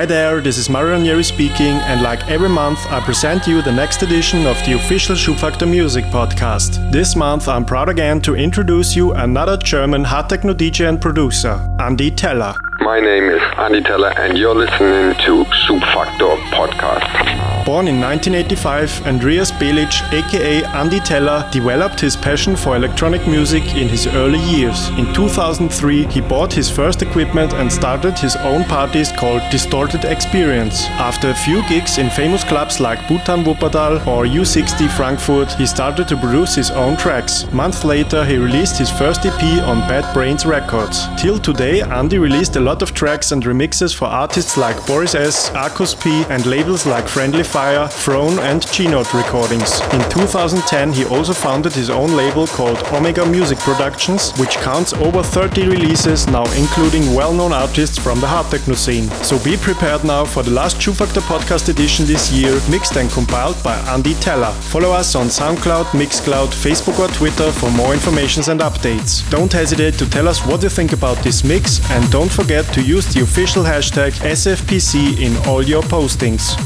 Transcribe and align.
Hi 0.00 0.06
there, 0.06 0.40
this 0.40 0.56
is 0.56 0.70
Mario 0.70 0.92
Ranieri 0.92 1.22
speaking, 1.22 1.76
and 1.84 2.00
like 2.00 2.26
every 2.30 2.48
month, 2.48 2.78
I 2.86 3.00
present 3.00 3.46
you 3.46 3.60
the 3.60 3.70
next 3.70 4.02
edition 4.02 4.46
of 4.46 4.56
the 4.64 4.72
official 4.72 5.14
Schubfaktor 5.14 5.70
Music 5.70 6.06
podcast. 6.06 6.90
This 6.90 7.14
month, 7.14 7.48
I'm 7.48 7.66
proud 7.66 7.90
again 7.90 8.22
to 8.22 8.34
introduce 8.34 8.96
you 8.96 9.12
another 9.12 9.58
German 9.58 10.04
hard 10.04 10.30
techno 10.30 10.54
DJ 10.54 10.88
and 10.88 10.98
producer, 10.98 11.60
Andi 11.78 12.16
Teller. 12.16 12.54
My 12.80 12.98
name 12.98 13.24
is 13.24 13.42
Andi 13.58 13.84
Teller, 13.84 14.18
and 14.18 14.38
you're 14.38 14.54
listening 14.54 15.14
to 15.26 15.44
Schubfaktor 15.66 16.34
Podcast. 16.48 17.59
Born 17.70 17.86
in 17.86 18.00
1985, 18.00 19.06
Andreas 19.06 19.52
Belic, 19.52 20.02
aka 20.12 20.62
Andi 20.80 20.98
Teller, 21.04 21.48
developed 21.52 22.00
his 22.00 22.16
passion 22.16 22.56
for 22.56 22.74
electronic 22.74 23.24
music 23.28 23.62
in 23.76 23.88
his 23.88 24.08
early 24.08 24.40
years. 24.40 24.88
In 24.98 25.14
2003, 25.14 26.06
he 26.06 26.20
bought 26.20 26.52
his 26.52 26.68
first 26.68 27.00
equipment 27.00 27.52
and 27.52 27.72
started 27.72 28.18
his 28.18 28.34
own 28.38 28.64
parties 28.64 29.12
called 29.12 29.42
Distorted 29.52 30.04
Experience. 30.04 30.86
After 31.10 31.30
a 31.30 31.34
few 31.44 31.62
gigs 31.68 31.98
in 31.98 32.10
famous 32.10 32.42
clubs 32.42 32.80
like 32.80 32.98
Butan 33.06 33.44
Wuppertal 33.44 34.04
or 34.04 34.24
U60 34.24 34.90
Frankfurt, 34.96 35.52
he 35.52 35.64
started 35.64 36.08
to 36.08 36.16
produce 36.16 36.56
his 36.56 36.72
own 36.72 36.96
tracks. 36.96 37.46
Months 37.52 37.84
later, 37.84 38.24
he 38.24 38.36
released 38.36 38.78
his 38.78 38.90
first 38.90 39.24
EP 39.24 39.42
on 39.62 39.78
Bad 39.86 40.12
Brains 40.12 40.44
Records. 40.44 41.06
Till 41.16 41.38
today, 41.38 41.82
Andi 41.82 42.18
released 42.20 42.56
a 42.56 42.66
lot 42.68 42.82
of 42.82 42.94
tracks 42.94 43.30
and 43.30 43.44
remixes 43.44 43.94
for 43.94 44.06
artists 44.06 44.56
like 44.56 44.84
Boris 44.88 45.14
S, 45.14 45.50
Arkus 45.50 45.94
P, 46.02 46.24
and 46.30 46.44
labels 46.46 46.84
like 46.84 47.06
Friendly 47.06 47.44
Fire, 47.44 47.59
Throne, 47.60 48.38
and 48.38 48.66
G-Not 48.72 49.12
Recordings. 49.12 49.80
In 49.92 50.00
2010, 50.08 50.92
he 50.92 51.04
also 51.04 51.34
founded 51.34 51.74
his 51.74 51.90
own 51.90 52.16
label 52.16 52.46
called 52.46 52.82
Omega 52.92 53.26
Music 53.26 53.58
Productions, 53.58 54.32
which 54.38 54.56
counts 54.56 54.94
over 54.94 55.22
30 55.22 55.68
releases 55.68 56.26
now, 56.26 56.44
including 56.52 57.14
well-known 57.14 57.52
artists 57.52 57.98
from 57.98 58.18
the 58.18 58.26
hard 58.26 58.50
techno 58.50 58.74
scene. 58.74 59.10
So 59.22 59.38
be 59.44 59.58
prepared 59.58 60.04
now 60.04 60.24
for 60.24 60.42
the 60.42 60.50
last 60.50 60.78
Schubfaktor 60.78 61.20
podcast 61.20 61.68
edition 61.68 62.06
this 62.06 62.32
year, 62.32 62.58
mixed 62.70 62.96
and 62.96 63.10
compiled 63.10 63.62
by 63.62 63.76
Andi 63.92 64.18
Teller. 64.22 64.52
Follow 64.72 64.92
us 64.92 65.14
on 65.14 65.26
SoundCloud, 65.26 65.86
Mixcloud, 65.92 66.48
Facebook 66.48 66.98
or 66.98 67.08
Twitter 67.14 67.52
for 67.52 67.70
more 67.72 67.92
information 67.92 68.42
and 68.50 68.60
updates. 68.60 69.28
Don't 69.28 69.52
hesitate 69.52 69.98
to 69.98 70.08
tell 70.08 70.28
us 70.28 70.46
what 70.46 70.62
you 70.62 70.70
think 70.70 70.94
about 70.94 71.18
this 71.18 71.44
mix 71.44 71.78
and 71.90 72.10
don't 72.10 72.32
forget 72.32 72.64
to 72.72 72.80
use 72.80 73.12
the 73.12 73.20
official 73.20 73.62
hashtag 73.62 74.12
SFPC 74.22 75.20
in 75.20 75.36
all 75.46 75.62
your 75.62 75.82
postings. 75.82 76.56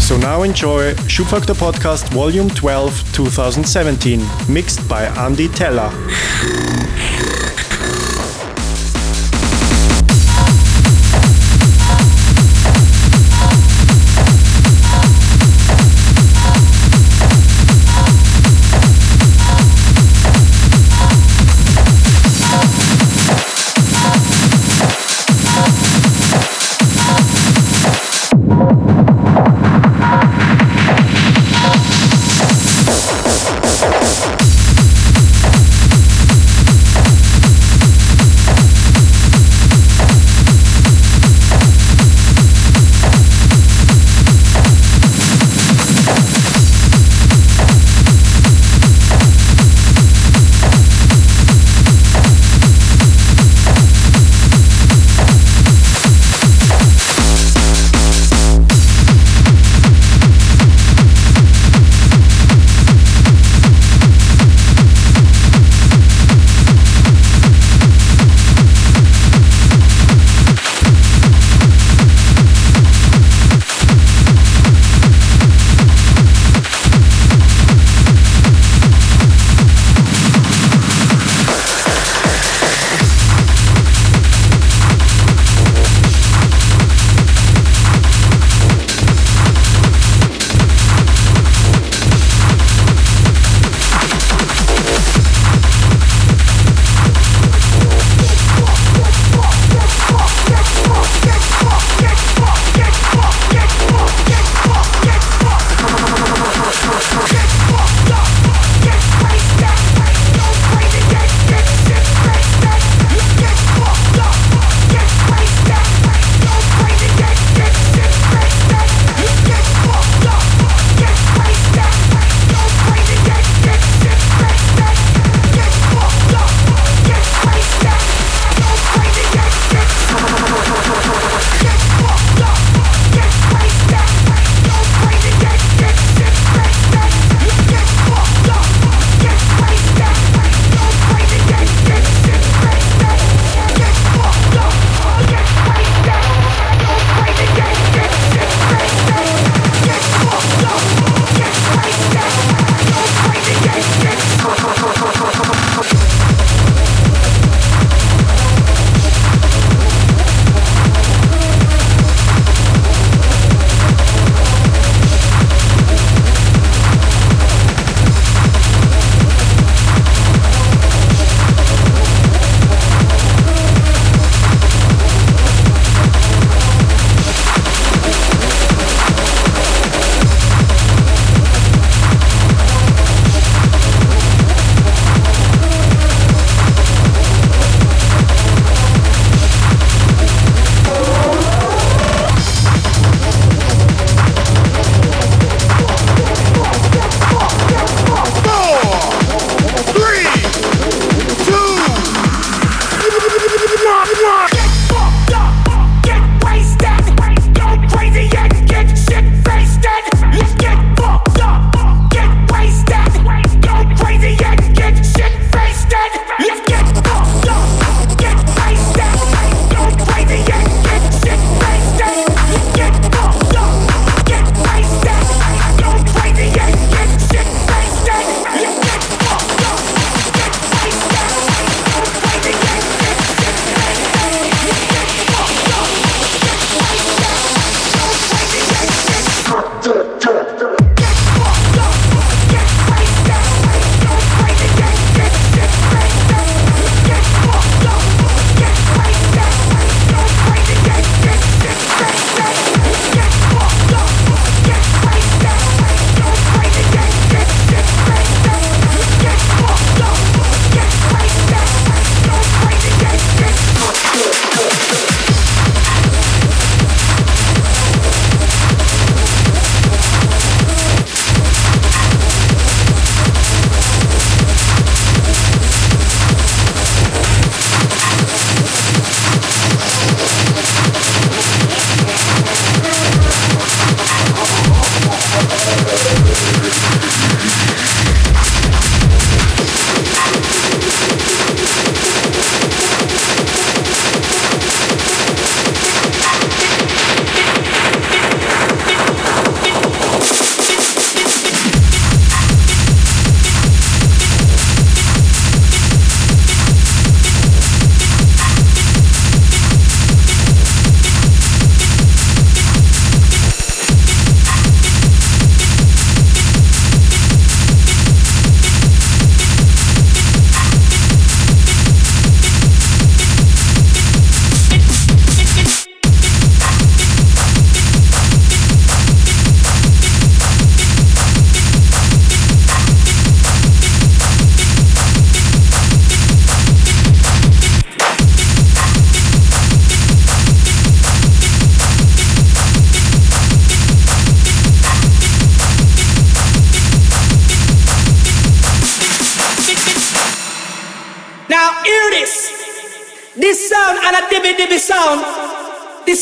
So 0.00 0.16
now 0.16 0.42
enjoy 0.42 0.94
Schubfaktor 1.06 1.54
Podcast 1.54 2.08
Volume 2.14 2.48
12 2.48 3.12
2017, 3.12 4.20
mixed 4.48 4.88
by 4.88 5.06
Andi 5.06 5.54
Teller. 5.54 5.90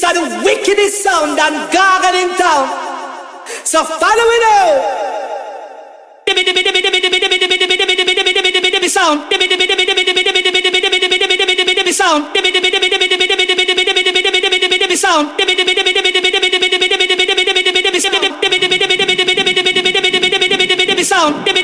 are 0.06 0.14
the 0.14 0.26
wickedest 0.44 1.02
sound 1.02 1.38
and 1.38 1.54
gargle 1.72 2.16
in 2.22 2.30
town. 2.38 2.66
So 3.64 3.82
follow 3.84 4.28
it 4.36 4.44
out. 4.54 5.06
Sound. 8.86 9.20
Sound. 11.96 12.26
Sound. 14.96 15.26
Sound. 21.04 21.55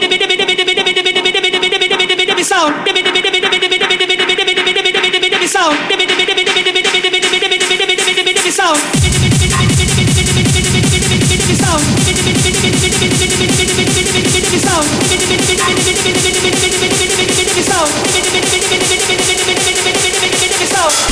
soul. 20.73 21.12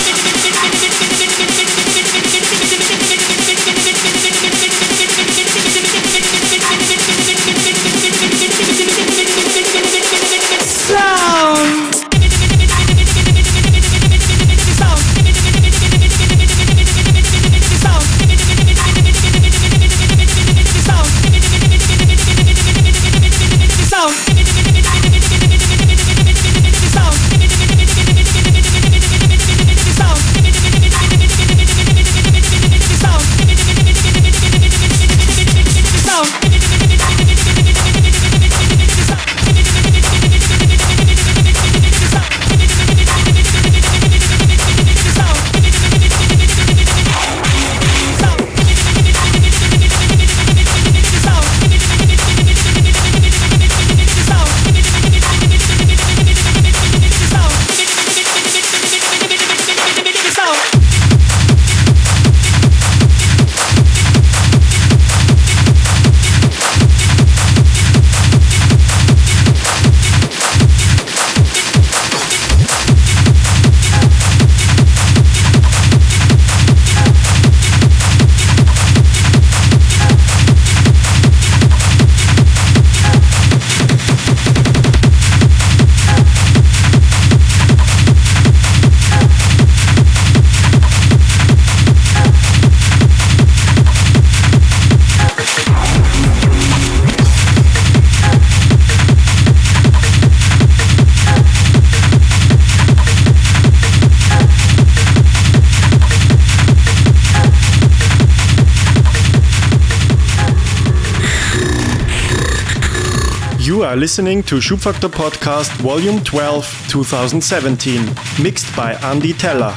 are 113.90 113.96
listening 113.96 114.40
to 114.40 114.60
Schubfaktor 114.60 115.08
Podcast 115.08 115.72
Volume 115.80 116.20
12, 116.22 116.64
2017, 116.90 118.04
mixed 118.40 118.76
by 118.76 118.94
Andi 118.94 119.36
Teller. 119.36 119.74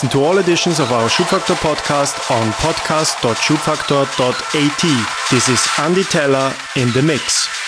Listen 0.00 0.18
to 0.18 0.24
all 0.24 0.38
editions 0.38 0.80
of 0.80 0.92
our 0.92 1.10
Schubfaktor 1.10 1.56
podcast 1.56 2.30
on 2.30 2.52
podcast.schubfaktor.at. 2.52 5.30
This 5.30 5.48
is 5.50 5.58
Andi 5.76 6.08
Teller 6.08 6.56
in 6.74 6.90
the 6.94 7.02
mix. 7.02 7.59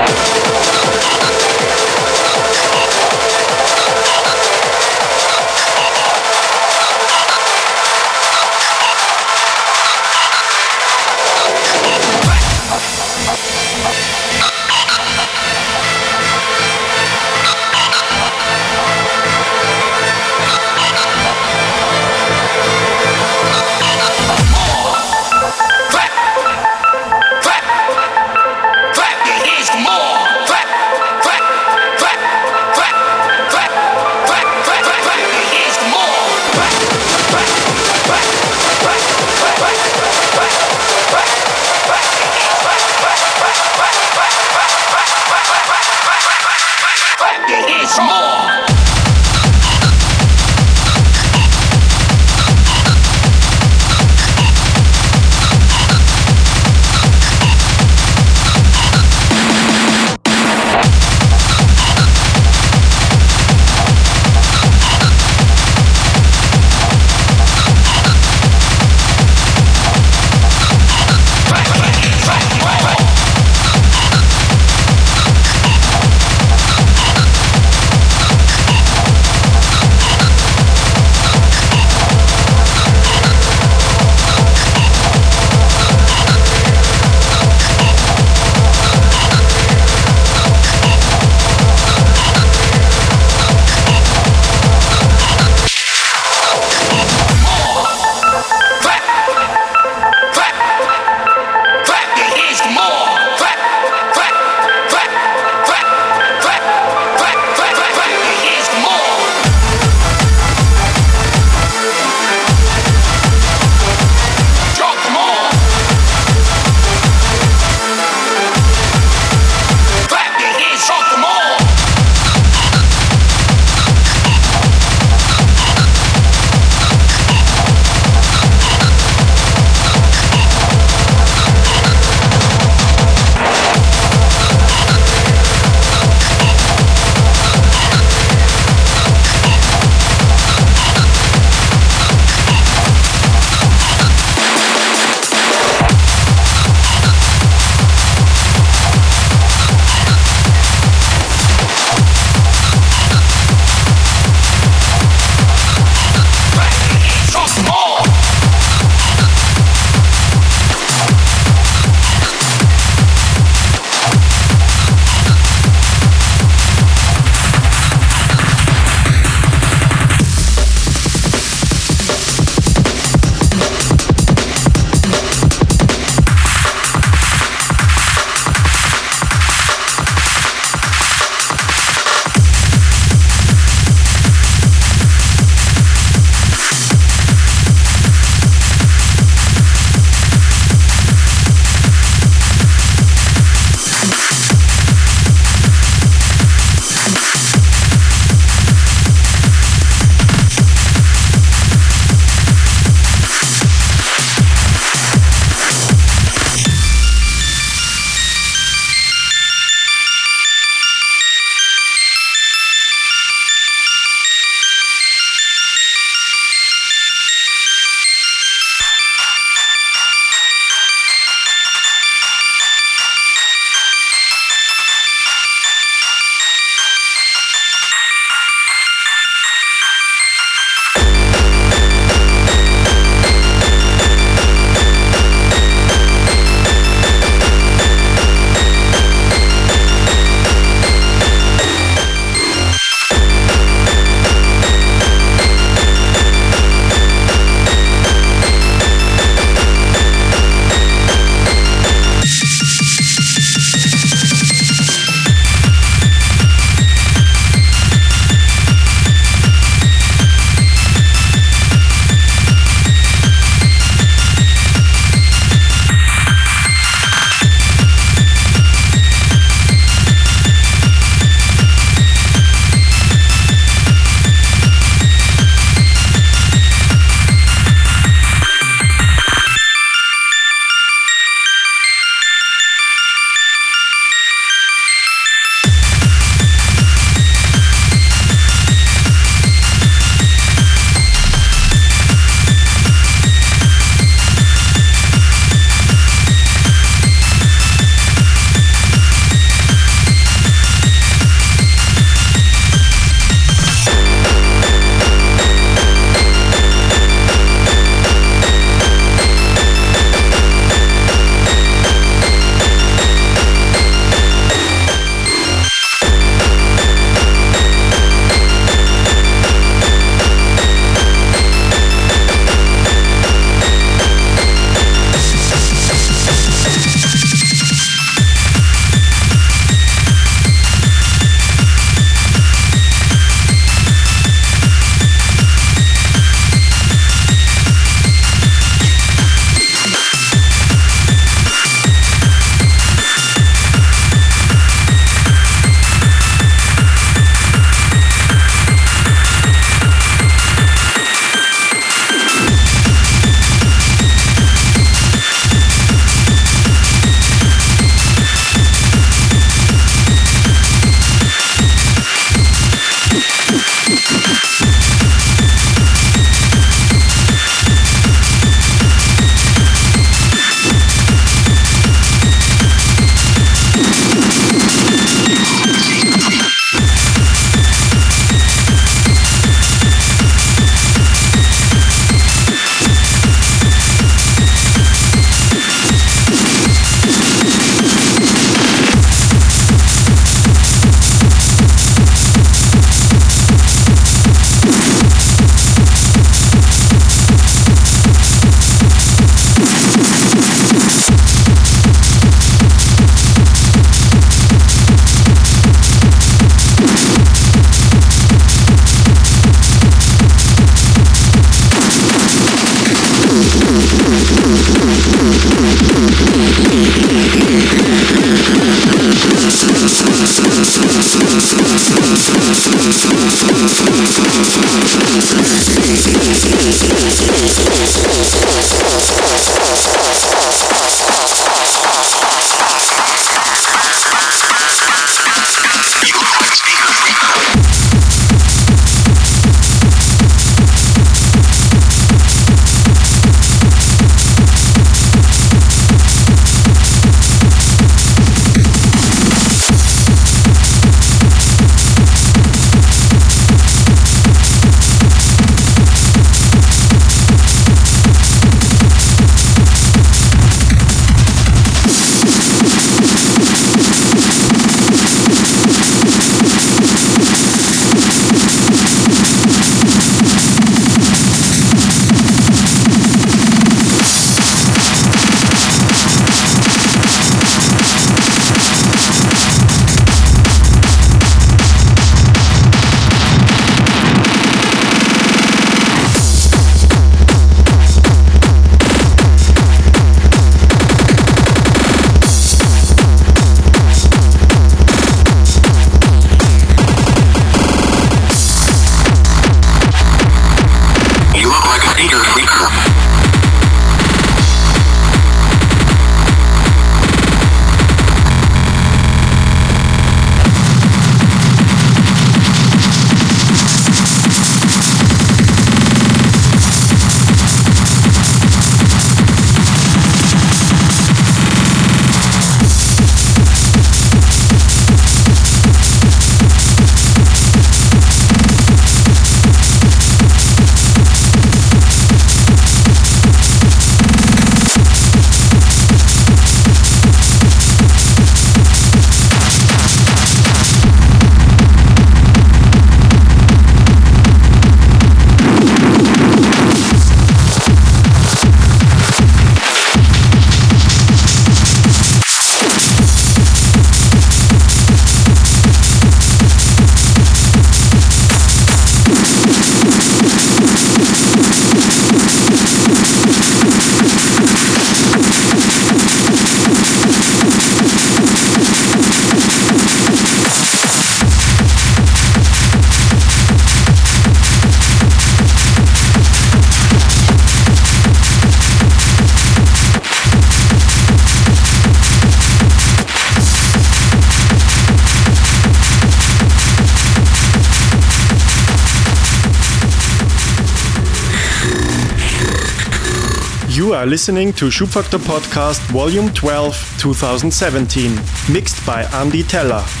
Are 594.01 594.07
listening 594.07 594.51
to 594.53 594.65
Schubfaktor 594.65 595.19
Podcast 595.19 595.79
Volume 595.91 596.33
12 596.33 596.73
2017, 596.97 598.15
mixed 598.51 598.83
by 598.83 599.03
Andi 599.03 599.47
Teller. 599.47 600.00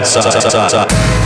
outside. 0.00 1.17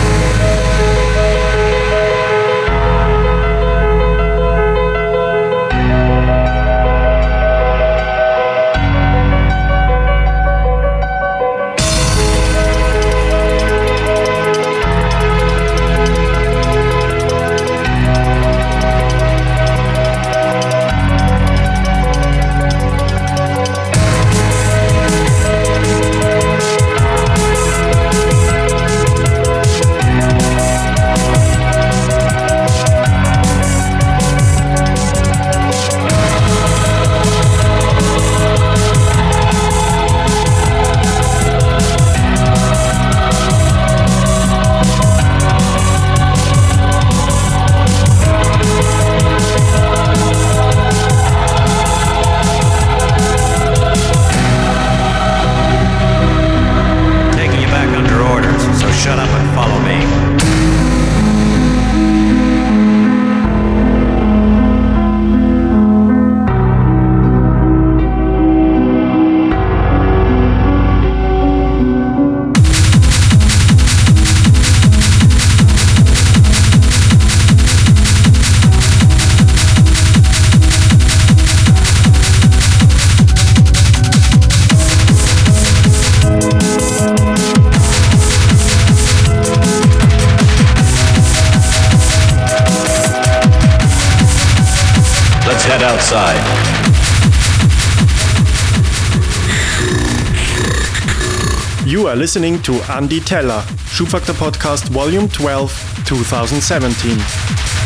Listening 102.32 102.62
to 102.62 102.72
Andi 102.88 103.22
Teller, 103.22 103.60
Schubfaktor 103.92 104.32
Podcast 104.32 104.88
Volume 104.88 105.28
12, 105.28 105.70
2017. 106.06 107.81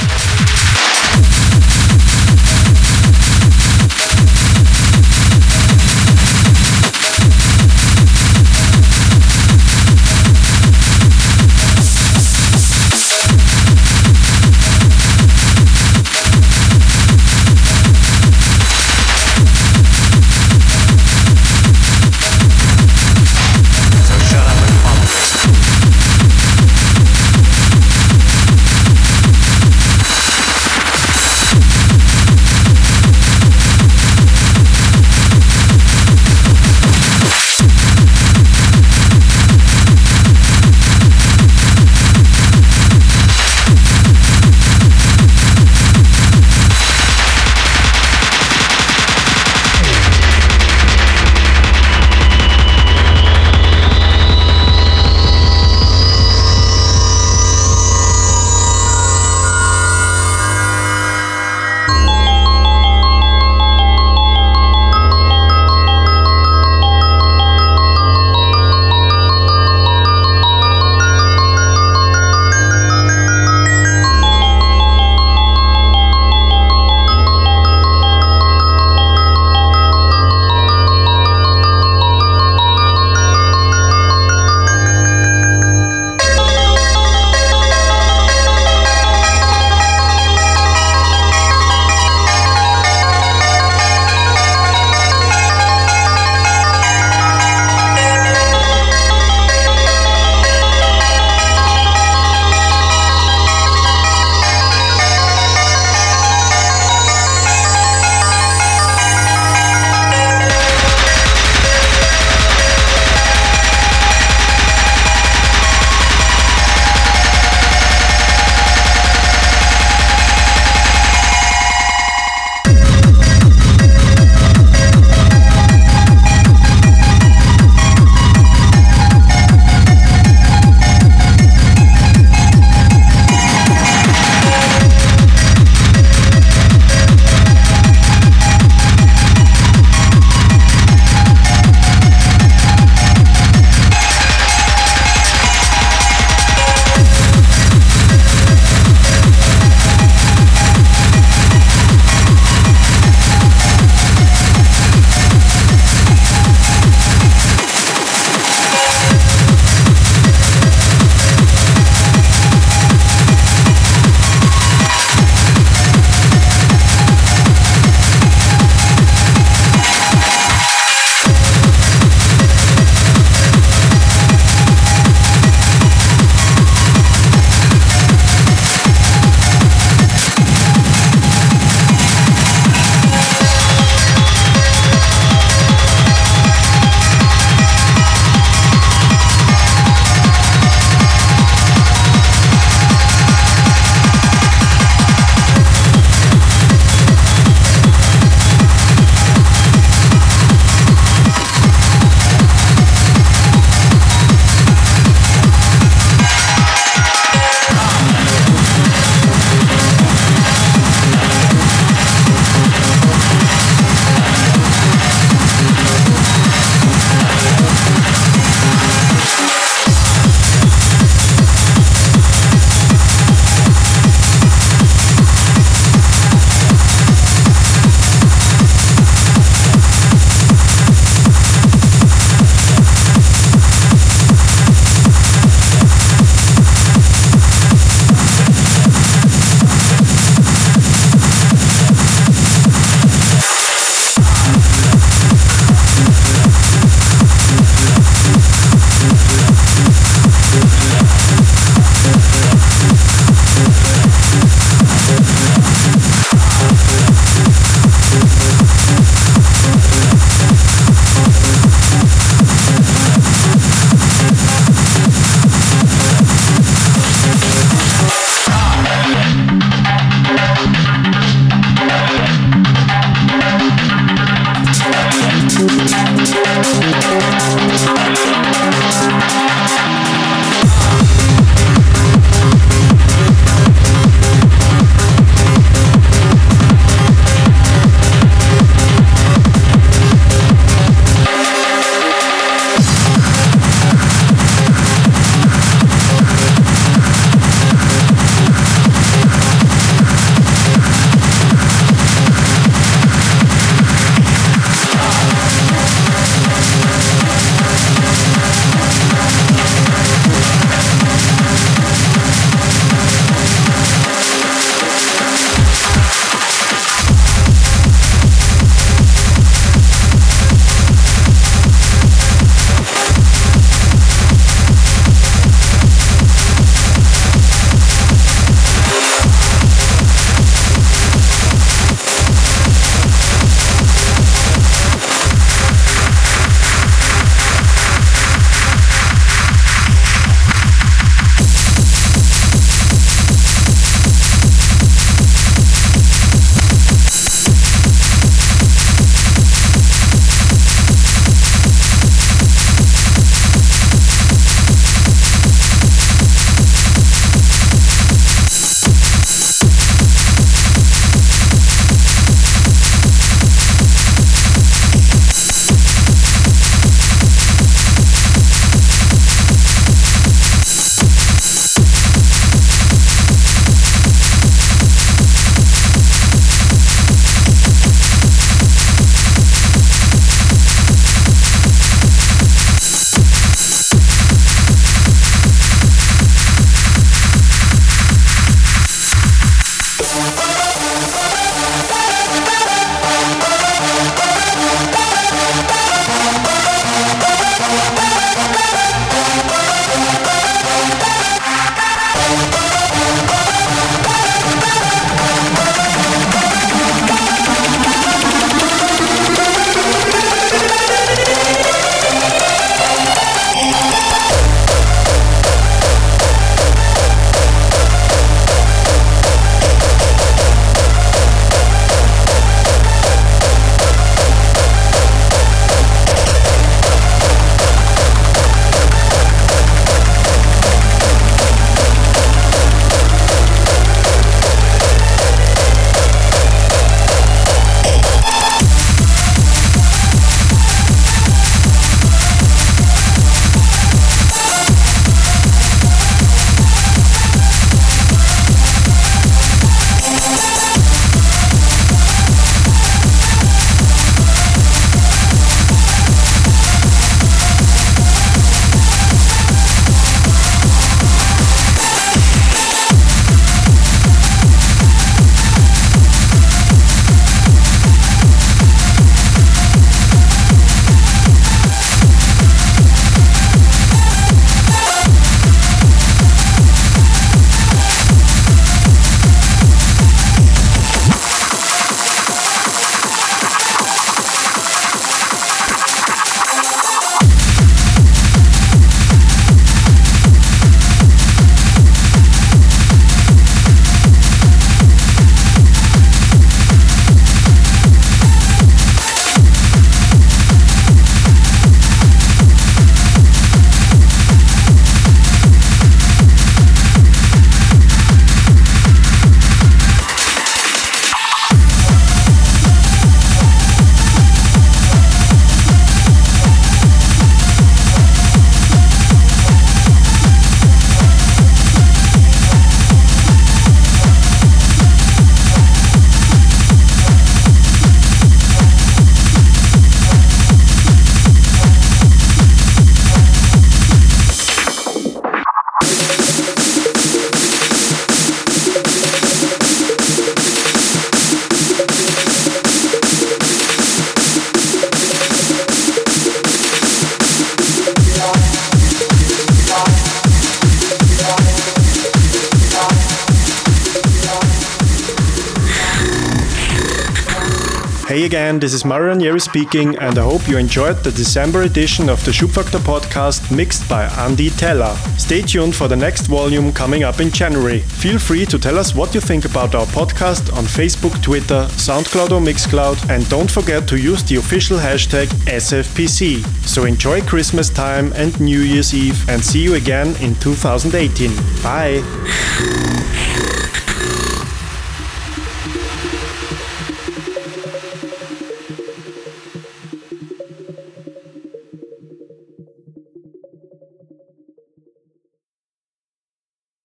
This 558.59 558.73
is 558.73 558.85
Mario 558.87 559.09
Ranieri 559.09 559.39
speaking, 559.39 559.97
and 559.99 560.19
I 560.19 560.23
hope 560.23 560.49
you 560.49 560.57
enjoyed 560.57 560.97
the 561.05 561.13
December 561.13 561.63
edition 561.63 562.09
of 562.09 562.25
the 562.25 562.31
Schubfaktor 562.31 562.79
podcast 562.79 563.55
mixed 563.55 563.87
by 563.89 564.07
Andi 564.07 564.57
Teller. 564.57 564.95
Stay 565.19 565.43
tuned 565.43 565.75
for 565.75 565.89
the 565.89 565.97
next 565.97 566.27
volume 566.27 566.73
coming 566.73 567.05
up 567.05 567.21
in 567.21 567.31
January. 567.31 567.81
Feel 567.81 568.19
free 568.19 568.47
to 568.47 568.59
tell 568.59 568.79
us 568.79 568.95
what 568.95 569.15
you 569.15 569.21
think 569.21 569.45
about 569.45 569.75
our 569.75 569.85
podcast 569.87 570.53
on 570.57 570.65
Facebook, 570.65 571.23
Twitter, 571.23 571.67
SoundCloud, 571.77 572.31
or 572.31 572.41
Mixcloud, 572.41 573.11
and 573.11 573.29
don't 573.29 573.51
forget 573.51 573.87
to 573.89 573.99
use 573.99 574.23
the 574.25 574.37
official 574.37 574.79
hashtag 574.79 575.27
SFPC. 575.47 576.43
So 576.67 576.85
enjoy 576.85 577.21
Christmas 577.21 577.69
time 577.69 578.13
and 578.15 578.39
New 578.41 578.61
Year's 578.61 578.95
Eve, 578.95 579.29
and 579.29 579.45
see 579.45 579.63
you 579.63 579.75
again 579.75 580.17
in 580.23 580.35
2018. 580.37 581.31
Bye. 581.63 582.03